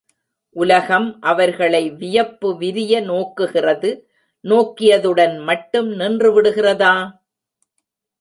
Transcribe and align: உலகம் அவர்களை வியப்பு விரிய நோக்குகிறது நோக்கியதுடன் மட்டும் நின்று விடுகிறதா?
உலகம் 0.55 1.19
அவர்களை 1.21 1.81
வியப்பு 1.91 2.49
விரிய 2.57 3.01
நோக்குகிறது 3.01 3.91
நோக்கியதுடன் 4.45 5.35
மட்டும் 5.43 5.89
நின்று 5.91 6.31
விடுகிறதா? 6.31 6.95